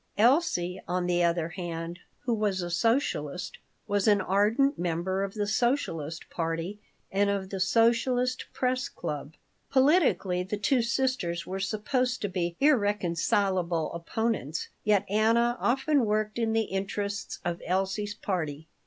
[0.17, 5.45] Elsie, on the other hand, who was a socialist, was an ardent member of the
[5.45, 6.79] Socialist party
[7.11, 9.35] and of the Socialist Press Club.
[9.69, 16.53] Politically the two sisters were supposed to be irreconcilable opponents, yet Anna often worked in
[16.53, 18.67] the interests of Elsie's party.